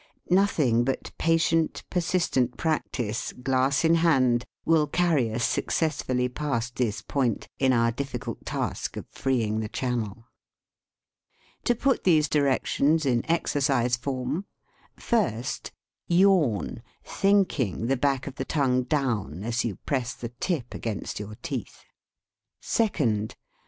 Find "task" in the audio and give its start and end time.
8.43-8.97